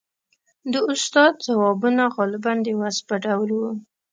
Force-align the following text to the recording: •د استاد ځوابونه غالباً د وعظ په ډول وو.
•د 0.73 0.75
استاد 0.93 1.33
ځوابونه 1.47 2.03
غالباً 2.15 2.53
د 2.65 2.67
وعظ 2.79 2.97
په 3.07 3.15
ډول 3.25 3.49
وو. 3.57 3.71